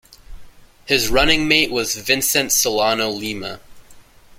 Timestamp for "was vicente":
1.69-2.49